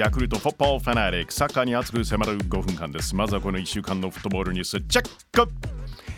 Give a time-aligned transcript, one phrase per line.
[0.00, 3.14] ヤクルトフォッポーファナリックサッカーに熱く迫る5分間です。
[3.14, 5.48] まずはこの1週間のフットボールニュースチェック。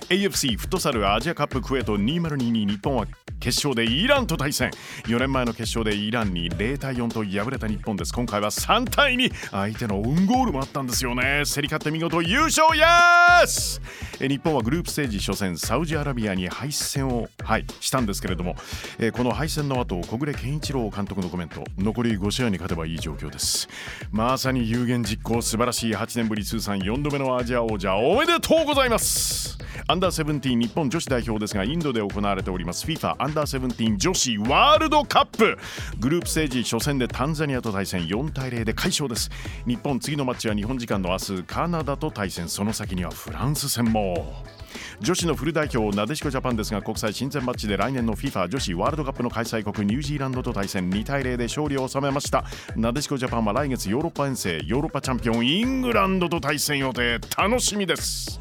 [0.09, 3.07] AFC フットサルアジアカップクエート2022日本は
[3.43, 4.71] 決勝でイランと対戦。
[5.07, 8.15] 4年前の決勝でイランに0対4と敗れた日本です。
[8.15, 11.43] 今回は3対2相手のオウンゴールもあったんですよね。
[11.45, 13.83] 競り勝って見事優勝イエス
[14.21, 18.55] 日本はグループステージ初戦サウジアラビアに敗戦を、はい、したんですけれども。
[19.13, 21.65] この敗戦の後小暮健一郎監督のコメント。
[21.79, 23.69] 残り5試合に勝てばいい状況です。
[24.13, 29.52] まさに有言実行素晴らしい8年ぶり通算4度目のアジア王者おめでとうございます！
[29.93, 32.87] アンダーセブンティーン日本女子代表ですがインドで行われております。
[32.87, 35.59] FIFA アンダーセブンティーン女子ワールドカップ。
[36.01, 38.07] グループステージ初戦でタンザニアと対戦。
[38.07, 39.29] 4対0で快勝です。
[39.67, 42.49] 日本次のマッチは日本時間の明日カナダと対戦。
[42.49, 44.43] その先にはフランス戦も。
[45.01, 50.89] 女子のフル代表なでしこジャパンですが国際親善マッチで来年の FIFA 女子ワールドカップの開催国ニュージーランドと対戦。
[50.89, 52.47] 2対0で勝利を収めました。
[52.77, 57.21] なでしこジャパンは来月ヨーロッパ遠征ヨーロッパチャンピオンイングランドと対戦予定。
[57.37, 58.41] 楽しみです。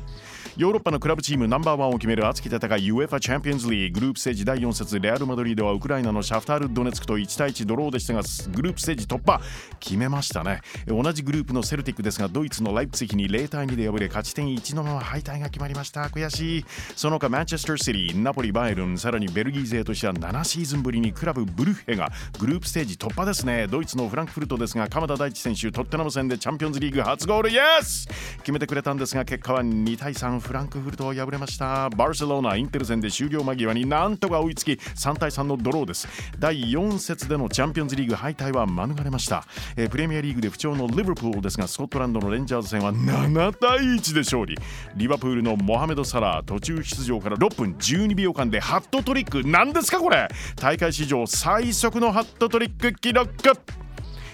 [0.58, 2.60] ヨーロッパのクラブチームナンバーワンを決める熱き戦い
[2.92, 8.22] UEFA チャンピオンズリーグループステージ第4節レアル・マドリードはウクライナのシャフタール・ドネツクと1対1ドローでしたが
[8.54, 9.40] グループステージ突破。
[9.80, 10.60] 決めましたね。
[10.88, 16.02] 同じグループのセルティックですがドイツのライプツィヒに0対2で敗れ勝ち点1のまま敗退が決まりました。
[16.04, 16.66] 悔しい。
[16.98, 23.68] その他マンチェスターシティナポリ・バイルンさらにベルギー勢としては7シーズンぶりにクラブブルッヘがグループステージ突破ですね。
[23.68, 27.50] ドイツのフランクフルトですが鎌田大地選手トッテナム戦でチャンピオンズリーグ初ゴール。
[27.50, 28.10] イエス！
[28.40, 31.90] 決めてくれたんですが結果は2対3フランクフルトを敗れました。
[31.90, 36.08] バルセロナインテル戦で終了間際になんとか追いつき3対3のドローです。
[36.40, 44.56] 第4節でのチャンピオンズリーグ敗退は免れました、えー、プレミアリーグで不調のリバプールですがスコットランドのレンジャーズ戦は7対1で勝利。
[44.96, 49.48] リバプールのモハメド・サラー途中出場から6分12秒間でハットトリック。
[49.48, 50.28] なんですかこれ！
[50.56, 53.32] 大会史上最速のハットトリック記録。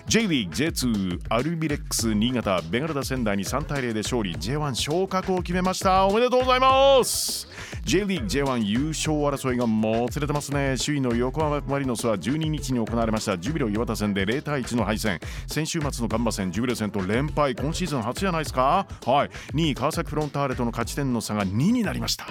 [0.07, 4.33] J リーグ J2 アルビレックス新潟ベガルダ仙台に3対0で勝利。
[4.35, 6.05] J1 昇格を決めました。
[6.07, 7.45] おめでとうございます。
[7.83, 10.75] J リーグ J1 優勝争いがもつれてますね。
[10.83, 13.37] 首位の横浜マリノスは12日に行われました。
[13.37, 15.19] ジュビロ磐田戦で0対1の敗戦。
[15.45, 17.53] 先週末のガンバ戦ジュビロ戦と連敗。
[17.53, 18.87] 今シーズン初じゃないですか？
[19.05, 19.29] はい。
[19.55, 22.27] 2位川崎フロンターレとの勝ち点の差が2になりました。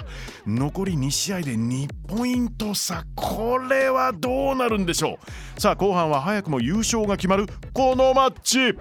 [0.47, 3.03] 残り2試合で2ポイント差。
[3.15, 5.19] これはどうなるんでしょ
[5.57, 5.61] う？
[5.61, 8.75] さあ後半は早くも優勝が決まるこのマッチ。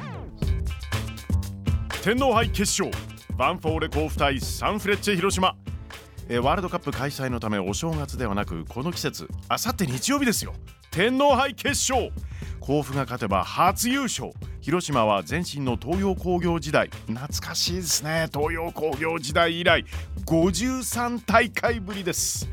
[2.03, 2.91] 天皇杯決勝。
[3.37, 5.57] バンフォーレ甲府対サンフレッチェ広島。
[6.29, 10.55] えワールドカップ開催のためお正月ではなくこの季節あさって日曜日ですよ。
[10.91, 12.11] 天皇杯決勝。
[12.61, 14.33] 甲府が勝てば初優勝。
[14.61, 16.89] 広島は前身の東洋工業時代。
[17.07, 18.29] 懐かしいですね。
[18.33, 19.85] 東洋工業時代以来
[20.25, 22.49] 53大会ぶりです。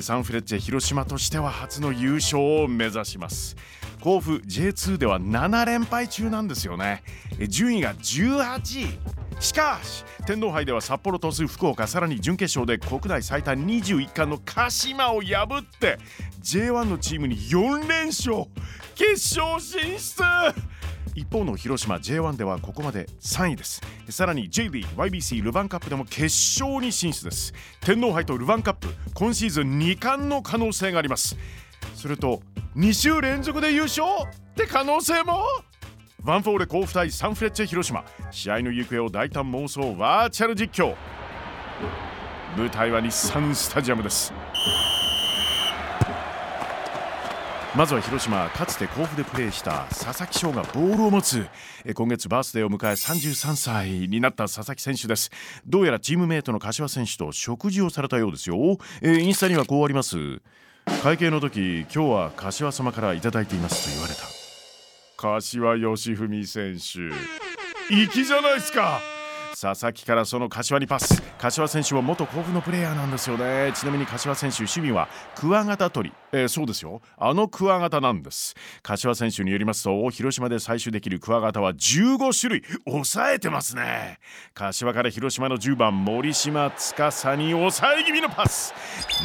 [0.00, 3.56] サンフレッチェ広島としては初の優勝を目指します。
[4.00, 7.02] 甲府 J2 では7連敗中なんですよね。
[7.48, 8.98] 順位が18位。
[9.40, 15.98] しかし天皇杯では札幌鳥栖福岡さらに準決勝で国内最多21冠の鹿島を破って
[16.42, 18.44] J1 のチームに4連勝。
[18.94, 20.22] 決勝進出
[21.16, 23.80] 一方の広島 J1 ではここまで3位です。
[24.10, 27.54] さらに J リー YBC ルヴァンカップでも決勝に進出です。
[27.80, 31.36] 天皇杯とルヴァンカップ今シーズン2冠の可能性があります。
[31.94, 32.42] すると
[32.76, 35.40] 2週連続で優勝って可能性も？
[36.22, 38.04] ワンフォーレ甲府対サンフレッチェ広島。
[38.30, 40.94] 試合の行方を大胆妄想バーチャル実況。
[42.58, 44.32] 舞台は日産スタジアムです。
[47.76, 51.46] まずは広島かつて甲府でプレーした佐々木翔がボールを持つ。
[51.94, 55.30] 今月バースデーを迎え33歳になった佐々木選手です。
[55.66, 58.56] どうやらチームメイトの柏選手と食事をされたようですよ、
[59.02, 60.16] えー、インスタにはこうあります。
[61.02, 64.22] 会計の時今日は柏様からいただいていますと言われた。
[65.18, 66.80] 柏義文選手。
[67.94, 69.15] 粋じゃないですか。
[69.58, 71.22] 佐々木からその柏にパス。
[71.38, 73.72] 柏選手は元甲府のプレイヤーなんですよね。
[73.74, 77.00] ちなみに柏選手趣味はクワガタ取り、えー、そうですよ。
[77.16, 78.54] あのクワガタなんです。
[78.82, 84.18] 柏選手によりますと広島で採取できるクワガタは15種類抑えてますね。
[84.52, 88.74] 柏から広島の10番森島司に抑え気味のパス。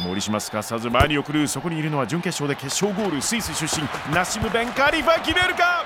[0.02, 5.81] 森島司ず前に送るそこにいるのは準決勝で決勝ゴールスイス出身ナシム・ベンカリファ決めるか？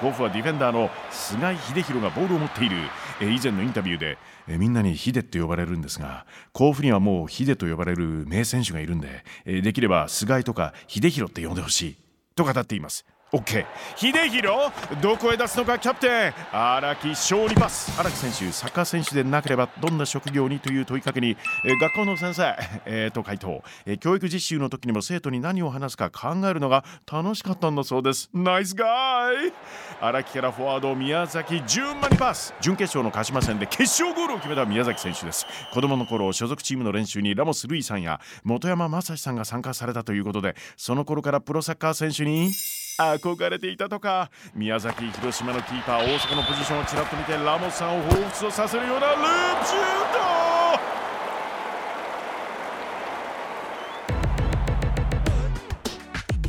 [0.00, 2.76] 甲府はディフェンダーの菅井秀弘がボールを持っている、
[3.20, 11.96] え以前のインタビューで、えみんなにヒデって呼ばれるんですが甲府にはもうヒデと呼ばれる名選手がいるんで、えできれば菅井とか秀弘って呼んでほしい。
[12.34, 13.06] と語っています。
[13.32, 13.66] OK
[13.96, 14.70] 秀弘
[15.02, 16.34] どこへ出すのかキャプテン。
[16.52, 17.98] 荒木勝利パス。
[17.98, 22.56] 荒木選手サッカー選手でなければどんな職業にという問いかけに、えー、学校の先生、
[22.86, 28.30] えー、と回答、えー、教育実習の時にも生徒に何を話すか考えるのが楽しかったんだそうです。
[28.32, 29.52] ナイスガイ。
[30.00, 32.52] 荒木からフォワード宮崎順番にパス。
[32.60, 35.46] 準決勝の鹿島戦で決勝ゴールを決めた宮崎選手です。
[35.72, 42.52] 子供の頃所属チームの練習にラモス・ルイさんや本山正史さんが参加されたということでその頃からプロサッカー選手に
[42.98, 49.16] 憧れていたとか宮崎広島のキーパー大阪のポジションをちらっと見てラモスさんを彷彿とさせるようなルー
[49.60, 49.80] プシュー
[50.12, 50.26] ト。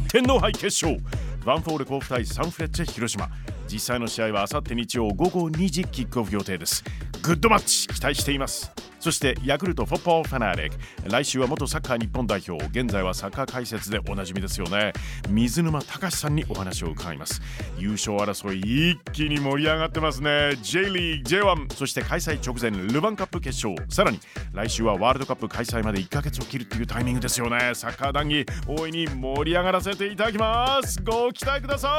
[0.10, 1.27] 天皇杯決勝。
[1.48, 3.30] ヴァンフォーレ甲府対サンフレッチェ広島。
[3.72, 6.84] 実際の試合はあさって日曜午後2時キックオフ予定です。
[7.24, 8.70] グッドマッチ期待しています。
[9.08, 10.78] そしてヤクルトフォッポーファナリック。
[11.10, 12.62] 来週は元サッカー日本代表。
[12.78, 14.92] 現在はサッカー解説でおなじみですよね。
[15.30, 17.42] 水沼隆さんにお話を伺います。
[17.78, 20.58] 優勝争い一気に盛り上がってますね。
[20.62, 21.30] J リーグ
[21.70, 23.90] J1 そして開催直前ルヴァンカップ決勝。
[23.90, 24.20] さらに
[24.52, 27.72] 来週はワールドカップ開催まで1ヶ月を切るっていうタイミングですよね。
[27.76, 31.02] サッカー談義大いに盛り上がらせていただきます。
[31.02, 31.90] ご期待くださ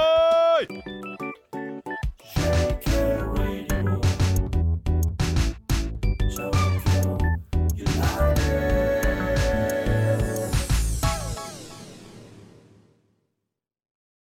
[0.63, 0.98] い。